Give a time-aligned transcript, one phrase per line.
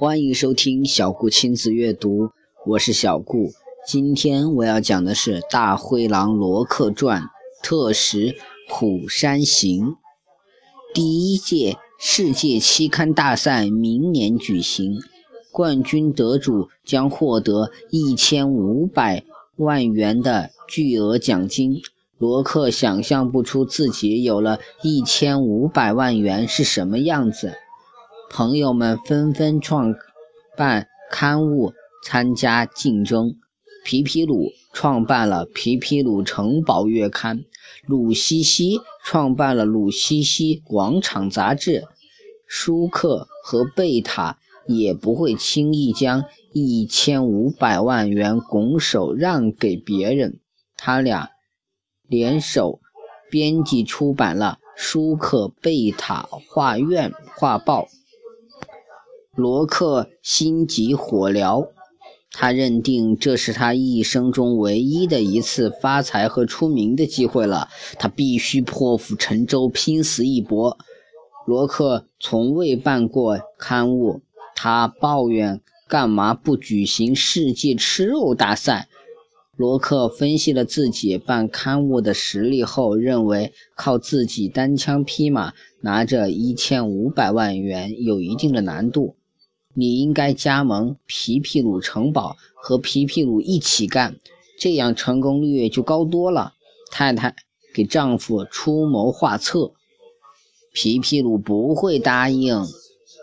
[0.00, 2.30] 欢迎收听小顾亲子阅读，
[2.64, 3.50] 我是小顾。
[3.84, 7.22] 今天我要讲的是《大灰狼罗克传》
[7.64, 8.36] 特使
[8.68, 9.96] 虎山行。
[10.94, 15.00] 第一届世界期刊大赛明年举行，
[15.50, 19.24] 冠军得主将获得一千五百
[19.56, 21.82] 万元的巨额奖金。
[22.18, 27.54] 罗克想象不出自己有了一千五百万元是什么样子。
[28.30, 29.94] 朋友们纷纷创
[30.56, 31.72] 办刊物
[32.04, 33.36] 参加竞争。
[33.84, 37.38] 皮皮鲁创办了《皮皮鲁城堡月刊》，
[37.86, 41.80] 鲁西西创办了《鲁西西广场杂志》。
[42.46, 50.40] 舒克和贝塔也不会轻易将一千五百万元拱手让给别人。
[50.76, 51.30] 他俩
[52.06, 52.80] 联手
[53.30, 57.84] 编辑出版了《舒克贝塔画院画报》。
[59.38, 61.68] 罗克心急火燎，
[62.32, 67.68] 他认定这是他一生中唯一的一次发财和出名的机会了。
[68.00, 70.76] 他必须破釜沉舟，拼死一搏。
[71.46, 74.22] 罗克从未办过刊物，
[74.56, 78.88] 他抱怨干嘛不举行世界吃肉大赛。
[79.56, 89.14] 罗克分析了自己办刊物的实力后，认为靠自己单枪匹马拿着一千五百万元有一定的难度。
[89.78, 94.16] 你应该加盟皮皮鲁城堡，和皮皮鲁一起干，
[94.58, 96.54] 这样成功率就高多了。
[96.90, 97.36] 太太
[97.72, 99.70] 给丈夫出谋划策，
[100.72, 102.66] 皮皮鲁不会答应。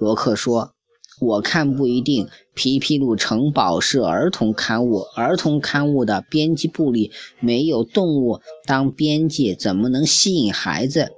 [0.00, 0.72] 罗克说
[1.20, 2.26] ：“我看不一定。
[2.54, 11.10] 皮皮鲁城堡是儿童刊物，儿童刊物的编辑部里没有动物当编辑，怎么能吸引孩子？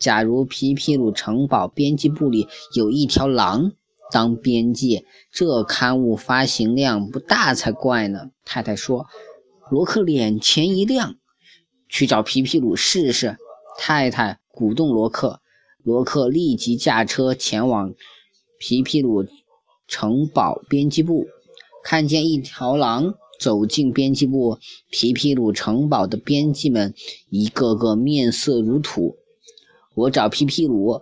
[0.00, 3.70] 假如皮皮鲁城堡编辑部里有一条狼。”
[4.12, 8.30] 当编辑，这刊物发行量不大才怪呢。
[8.44, 9.06] 太太说。
[9.70, 11.16] 罗克脸前一亮，
[11.88, 13.38] 去找皮皮鲁试试。
[13.78, 15.40] 太太鼓动罗克，
[15.82, 17.94] 罗克立即驾车前往
[18.58, 19.26] 皮皮鲁
[19.88, 21.26] 城堡编辑部，
[21.82, 24.58] 看见一条狼走进编辑部，
[24.90, 26.92] 皮皮鲁城堡的编辑们
[27.30, 29.16] 一个个面色如土。
[29.94, 31.00] 我找皮皮鲁，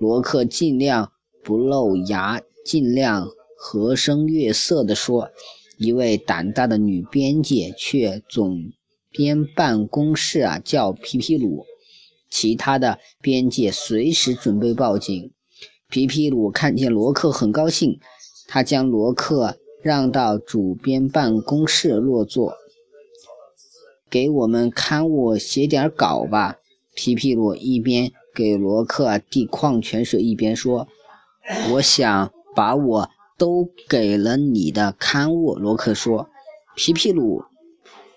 [0.00, 1.12] 罗克尽量。
[1.42, 5.30] 不露牙，尽量和声悦色地说。
[5.76, 8.70] 一位胆大的女编辑却总
[9.10, 11.64] 编办公室啊叫皮皮鲁，
[12.28, 15.32] 其他的编辑随时准备报警。
[15.88, 17.98] 皮皮鲁看见罗克很高兴，
[18.46, 22.54] 他将罗克让到主编办公室落座。
[24.10, 26.58] 给我们刊物写点稿吧。
[26.94, 30.86] 皮皮鲁一边给罗克递矿泉水，一边说。
[31.72, 36.28] 我想把我都给了你的刊物，罗克说。
[36.76, 37.44] 皮皮鲁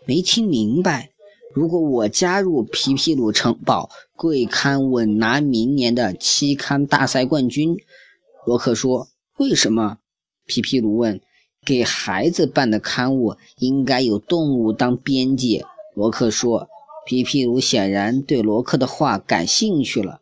[0.05, 1.09] 没听明白。
[1.53, 7.77] 如果我加入皮皮鲁城堡，贵刊稳拿明年的期刊大赛冠军。
[8.45, 9.07] 罗克说。
[9.38, 9.97] 为什么？
[10.45, 11.19] 皮皮鲁问。
[11.66, 15.63] 给孩子办的刊物应该有动物当编辑，
[15.95, 16.67] 罗克说。
[17.05, 20.19] 皮皮鲁显然对罗克的话感兴趣了。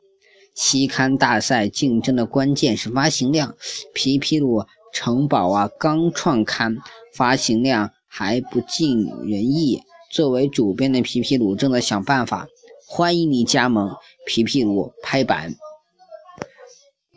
[0.63, 3.55] 期刊大赛竞争的关键是发行量。
[3.95, 4.63] 皮皮鲁
[4.93, 6.77] 城堡啊，刚创刊，
[7.15, 9.81] 发行量还不尽人意。
[10.11, 12.47] 作为主编的皮皮鲁正在想办法。
[12.87, 13.95] 欢迎你加盟！
[14.27, 15.55] 皮皮鲁拍板。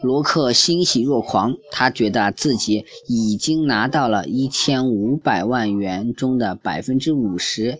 [0.01, 7.79] 罗克欣喜若狂，他觉得自己已经拿到了一千五百万元中的百分之五十。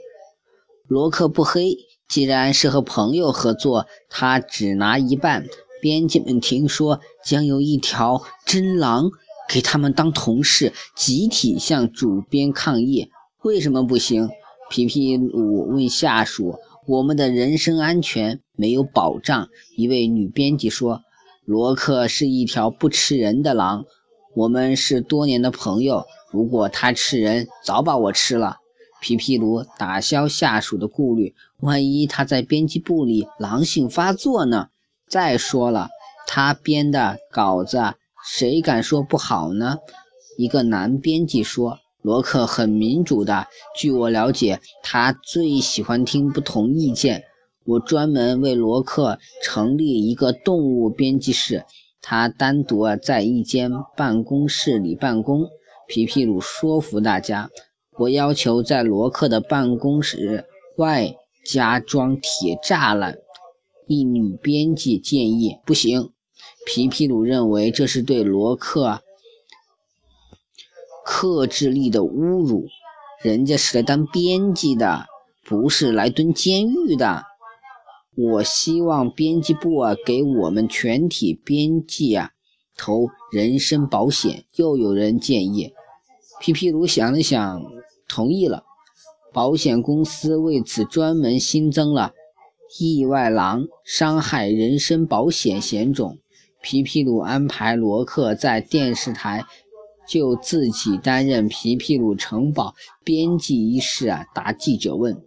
[0.87, 1.84] 罗克不黑。
[2.09, 5.45] 既然是和朋友合作，他只拿一半。
[5.83, 9.11] 编辑们听说将有一条真狼
[9.51, 13.11] 给他们当同事，集体向主编抗议。
[13.43, 14.31] 为什么不行？
[14.71, 16.55] 皮皮鲁问下属
[16.89, 21.03] ：“我们的人身安全没有保障。”一位女编辑说
[21.45, 23.85] ：“罗克是一条不吃人的狼，
[24.35, 26.07] 我们是多年的朋友。
[26.33, 28.57] 如果他吃人，早把我吃了。”
[29.05, 34.69] 皮皮鲁打消下属的顾虑，万一他在编辑部里狼性发作呢？
[35.07, 35.91] 再说了，
[36.27, 37.93] 他编的稿子
[38.27, 39.77] 谁敢说不好呢？
[40.39, 43.47] 一个男编辑说：“罗克很民主的，
[43.77, 47.25] 据我了解，他最喜欢听不同意见。
[47.67, 51.67] 我专门为罗克成立一个动物编辑室，
[52.01, 55.45] 他单独在一间办公室里办公。”
[55.87, 57.51] 皮皮鲁说服大家。
[57.99, 60.47] 我要求在罗克的办公室
[60.77, 61.15] 外
[61.45, 63.19] 加装铁栅栏。
[63.87, 66.11] 一女编辑建议：“不行。”
[66.67, 69.03] 皮皮鲁认为这是对罗克
[71.05, 72.67] 克制力的侮辱。
[73.23, 75.07] 人家是来当编辑的，
[75.45, 77.25] 不是来蹲监狱的。
[78.17, 82.31] 我希望编辑部啊，给我们全体编辑啊
[82.77, 84.45] 投人身保险。
[84.57, 85.73] 又有人建议，
[86.41, 87.63] 皮皮鲁想了想，
[88.15, 88.63] 同意了。
[89.33, 92.13] 保险公司为此专门新增了
[92.79, 96.19] 意外狼伤害人身保险险种。
[96.63, 99.45] 皮皮鲁安排罗克在电视台
[100.09, 105.21] 就自己担任皮皮鲁城堡编辑一事啊答记者问。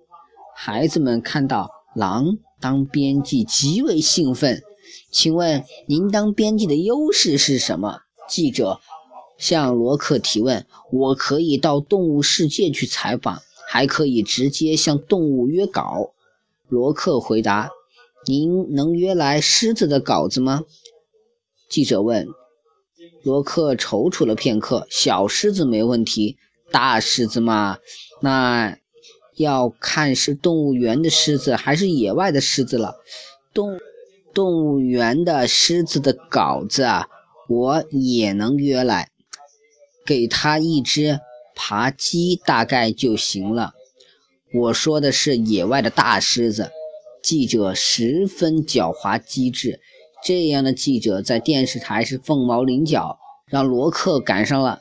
[0.55, 2.37] 孩子们看到狼。
[2.59, 4.63] 当编辑极为兴奋，
[5.11, 7.99] 请问您当编辑的优势是什么？
[8.27, 8.79] 记者
[9.37, 10.65] 向罗克提问。
[10.91, 16.13] 我可以到动物世界去采访，还可以直接向动物约稿。
[16.67, 17.69] 罗克回答。
[18.25, 20.63] 您能约来狮子的稿子吗？
[21.69, 22.27] 记者问。
[23.23, 24.87] 罗克踌躇了片刻。
[24.89, 26.37] 小狮子没问题，
[26.71, 27.77] 大狮子嘛，
[28.21, 28.77] 那。
[29.37, 32.95] 要看是动物园的狮子还是野外的狮子了。
[33.53, 33.77] 动
[34.33, 37.07] 动物园的狮子的稿子啊，
[37.47, 39.11] 我也能约来，
[40.07, 41.19] 给他一只
[41.53, 43.73] 扒鸡大概就行了。
[44.53, 46.71] 我说的是野外的大狮子。
[47.21, 49.81] 记者十分狡猾机智，
[50.23, 54.79] 这样的记者在电视台是凤毛麟角，让罗克赶上了。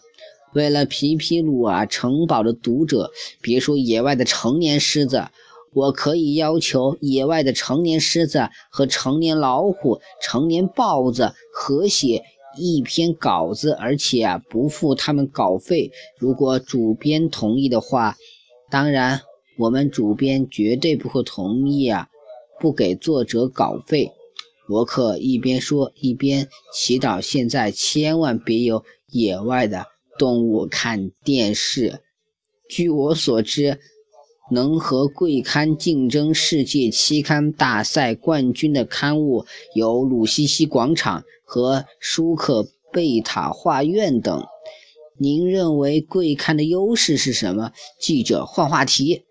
[0.52, 3.10] 为了皮皮鲁啊城堡的读者，
[3.42, 5.26] 别说野外的成年狮子，
[5.74, 12.22] 我可以要求野外的成年狮子和成年老虎、成年豹子和谐
[12.56, 15.90] 一篇稿子，而且啊不付他们稿费。
[16.18, 18.16] 如果主编同意的话，
[18.70, 19.20] 当然
[19.58, 22.08] 我们主编绝对不会同意啊，
[22.60, 24.12] 不给作者稿费。
[24.66, 29.86] 罗克一边说一边祈祷，现在千万别有野外的。
[30.18, 32.00] 动物看电视。
[32.70, 33.78] 据我所知，
[34.50, 39.44] 能和贵刊竞争世界期刊大赛冠军的刊物
[39.74, 44.44] 有《鲁西西广场》和《舒克贝塔画院》等。
[45.18, 47.72] 您认为贵刊的优势是什么？
[47.98, 49.24] 记者换话题。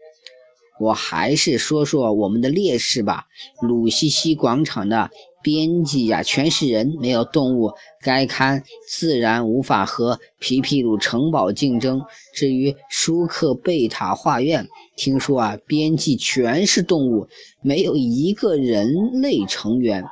[0.81, 3.27] 我还是说说我们的劣势吧。
[3.61, 5.11] 鲁西西广场的。
[5.45, 7.71] 编辑呀，全是人，没有动物，
[8.01, 12.01] 该刊自然无法和皮皮鲁城堡竞争。
[12.33, 17.27] 至于舒克贝塔画院，听说啊，编辑全是动物，
[17.61, 20.03] 没有一个人类成员。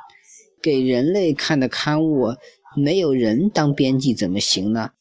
[0.62, 2.36] 给人类看的刊物，
[2.76, 4.92] 没有人当编辑怎么行呢？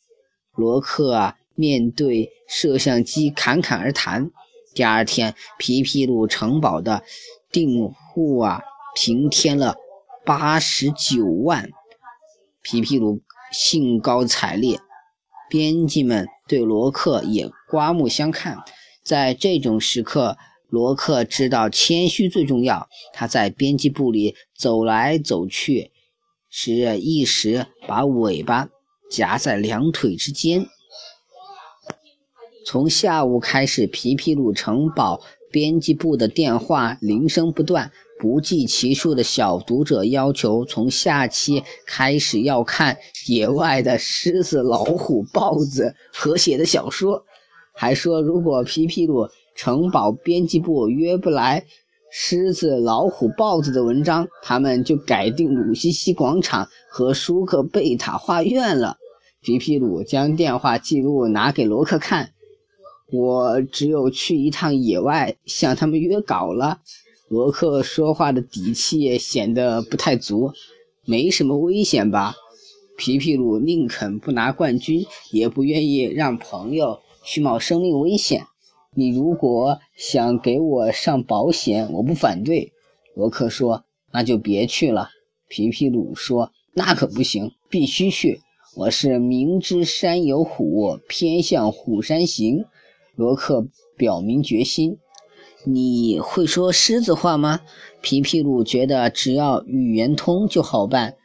[0.56, 4.32] 罗克啊，面对摄像机侃侃而谈。
[4.74, 7.04] 第二天，皮皮鲁城堡的
[7.52, 8.64] 订户啊，
[8.96, 9.76] 平添了。
[10.26, 11.70] 八十九万，
[12.62, 13.22] 皮皮鲁
[13.52, 14.80] 兴高采烈，
[15.50, 18.64] 编辑们对罗克也刮目相看。
[19.04, 20.38] 在这种时刻，
[20.70, 22.88] 罗克知道谦虚最重要。
[23.12, 25.92] 他在编辑部里走来走去，
[26.50, 28.70] 时一时把尾巴
[29.12, 30.66] 夹在两腿之间。
[32.66, 35.20] 从下午开始，皮皮鲁城堡
[35.52, 37.92] 编辑部的电话铃声不断。
[38.24, 42.98] 不计其数的小读者要求从下期开始要看
[43.28, 47.26] 野外的狮子、老虎、豹子和写的小说，
[47.74, 51.66] 还说如果皮皮鲁城堡编辑部约不来
[52.14, 58.96] 狮子、老虎、豹子的文章，他们就改定鲁西西广场和舒克贝塔画院了。
[59.42, 62.30] 皮皮鲁将电话记录拿给罗克看，
[63.12, 66.80] 我只有去一趟野外向他们约稿了。
[67.34, 70.52] 罗克说话的底气显得不太足，
[71.04, 72.36] 没什么危险吧？
[72.96, 78.46] 皮皮鲁宁肯不拿冠军，也不愿意让朋友去冒生命危险。
[78.96, 82.72] 你如果想给我上保险，我不反对。
[83.16, 85.10] 罗克说：“那就别去了。”
[85.50, 88.42] 皮皮鲁说：“那可不行，必须去。
[88.76, 92.66] 我是明知山有虎，偏向虎山行。”
[93.18, 93.66] 罗克
[93.98, 95.00] 表明决心。
[95.66, 97.62] 你会说狮子话吗？
[98.02, 101.16] 皮皮鲁觉得只要语言通就好办。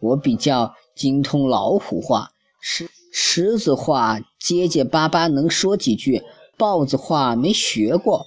[0.00, 6.22] 我比较精通老虎话，狮狮子话结结巴巴能说几句，
[6.56, 8.26] 豹子话没学过。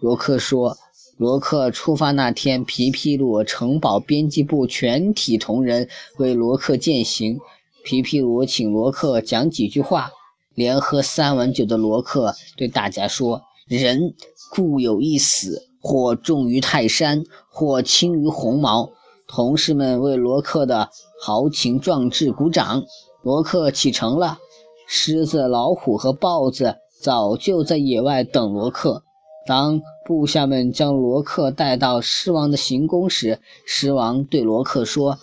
[0.00, 0.76] 罗克说。
[1.16, 7.38] 罗克出发那天，皮皮鲁城堡编辑部全体同仁为罗克饯行。
[7.84, 10.10] 皮皮鲁请罗克讲几句话。
[10.56, 14.14] 连喝三碗酒的罗克对大家说：“人。”
[14.50, 18.92] 固有一死，或重于泰山，或轻于鸿毛。
[19.26, 20.90] 同事们为罗克的
[21.20, 22.84] 豪情壮志鼓掌。
[23.24, 24.38] 罗克启程了。
[24.86, 29.02] 狮子、老虎和豹子早就在野外等罗克。
[29.44, 35.18] 当部下们将罗克带到狮王的行宫时，狮王对罗克说：“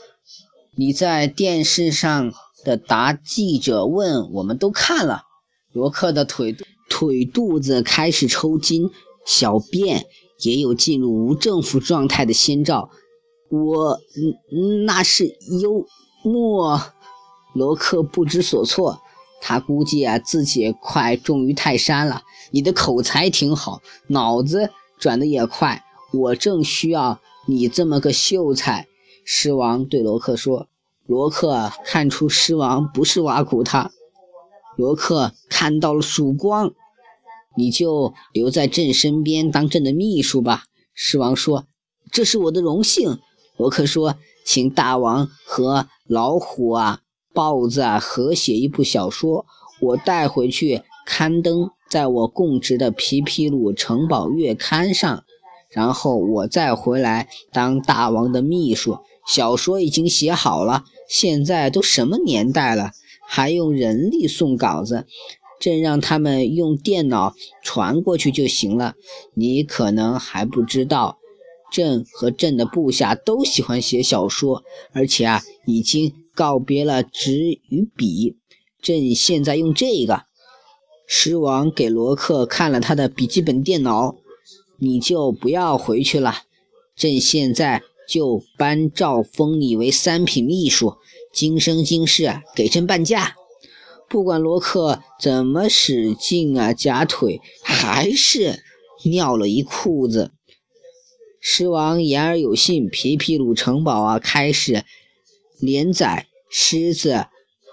[0.76, 2.34] 你在电视上
[2.66, 5.22] 的答记者问，我们都看了。”
[5.72, 6.54] 罗克的腿
[6.92, 8.90] 腿肚子开始抽筋，
[9.26, 10.06] 小便
[10.42, 12.90] 也有进入无政府状态的先兆。
[13.50, 14.00] 我，
[14.86, 15.88] 那是幽
[16.24, 16.82] 默。
[17.54, 19.00] 罗克不知所措。
[19.42, 22.22] 他估计啊，自己快重于泰山了。
[22.52, 24.70] 你的口才挺好，脑子
[25.00, 25.84] 转得也快，
[26.14, 28.88] 我正需要你这么个秀才。
[29.24, 30.68] 狮王对罗克说
[31.08, 33.92] ：“罗克看出狮王不是挖苦他。
[34.78, 36.74] 罗克看到了曙光，
[37.56, 41.66] 你就留在朕身边当朕的秘书吧。”狮王说
[42.12, 43.20] ：“这是我的荣幸。”
[43.58, 44.16] 罗克说
[44.46, 47.02] ：“请大王和老虎啊。”
[47.34, 49.46] 豹子啊，合写一部小说，
[49.80, 55.24] 我带回去刊登在我供职的皮皮鲁城堡月刊上，
[55.70, 58.98] 然后我再回来当大王的秘书。
[59.26, 62.92] 小说已经写好了，现在都什么年代了，
[63.26, 65.06] 还用人力送稿子？
[65.62, 68.96] 朕让他们用电脑传过去就行了。
[69.34, 71.20] 你可能还不知道，
[71.72, 76.14] 朕和朕的部下都喜欢写小说，而且啊，已经。
[76.34, 78.38] 告别了纸与笔，
[78.82, 80.24] 朕现在用这个。
[81.06, 84.16] 狮王给罗克看了他的笔记本电脑，
[84.80, 86.34] 你就不要回去了。
[86.96, 90.96] 朕现在就颁诏封你为三品秘书，
[91.34, 93.36] 今生今世给朕半价。
[94.12, 98.62] 不管罗克怎么使劲啊夹腿，还是
[99.06, 100.32] 尿了一裤子。
[101.40, 104.84] 狮王言而有信，皮皮鲁城堡啊开始。
[105.62, 107.28] 连载狮子、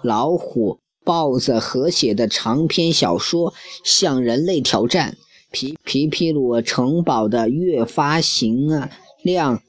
[0.04, 3.52] 老虎、豹子合写的长篇小说
[3.82, 5.12] 《向人类挑战》，
[5.50, 8.90] 皮皮皮鲁城堡的月发行啊
[9.22, 9.62] 量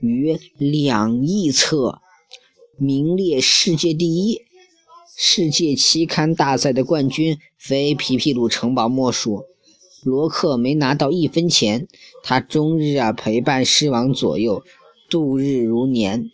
[0.00, 1.98] 逾两亿册，
[2.78, 4.45] 名列世界第一。
[5.18, 9.44] 世界期刊大赛的冠军非皮皮鲁城堡莫属。
[10.04, 11.88] 罗克没拿到一分钱，
[12.22, 14.62] 他终日啊陪伴狮王左右，
[15.08, 16.30] 度日如年。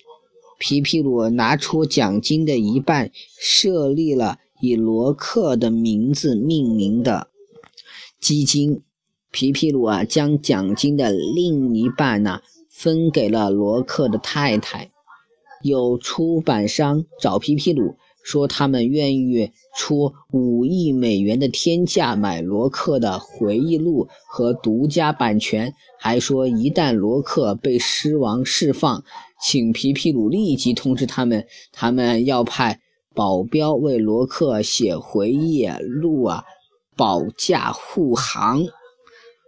[0.58, 7.28] 皮皮鲁拿出奖金的一半，设立了以罗克的名字命名的
[8.20, 8.82] 基金。
[9.30, 14.90] 皮皮鲁啊，将奖金的另一半呢，分给了罗克的太太。
[15.62, 17.94] 有出版商找皮皮鲁。
[18.22, 29.04] 说他们愿意出五亿美元的天价买罗克的回忆录和独家版权，还说一旦罗克被狮王释放，
[29.42, 32.80] 请皮皮鲁立即通知他们，他们要派
[33.14, 36.44] 保镖为罗克写回忆录啊，
[36.96, 38.64] 保驾护航。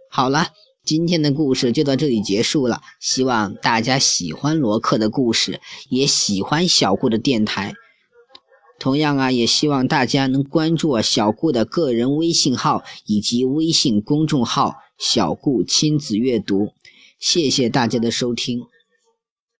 [0.09, 0.47] 好了，
[0.83, 7.73] 今天的故事就到这里结束了，希望大家喜欢罗克的故事，也喜欢小顾的电台。
[8.77, 16.73] 同样啊，也希望大家能关注小顾的个人微信号以及微信公众号“小顾亲子阅读”。
[17.17, 18.61] 谢谢大家的收听。